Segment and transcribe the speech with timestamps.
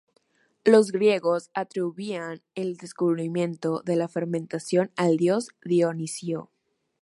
[0.65, 6.49] Los griegos atribuían el descubrimiento de la fermentación al dios Dionisio.